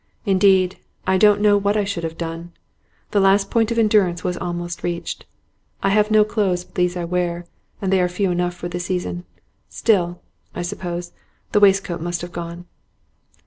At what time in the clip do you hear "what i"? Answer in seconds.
1.59-1.83